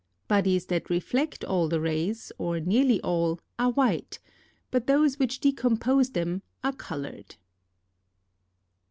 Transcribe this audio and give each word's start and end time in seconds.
Bodies 0.27 0.65
that 0.65 0.89
reflect 0.89 1.43
all 1.43 1.67
the 1.69 1.79
rays, 1.79 2.31
or 2.39 2.59
nearly 2.59 2.99
all, 3.01 3.39
are 3.59 3.69
white, 3.69 4.17
but 4.71 4.87
those 4.87 5.19
which 5.19 5.39
decompose 5.39 6.09
them, 6.09 6.41
are 6.63 6.73
coloured. 6.73 7.35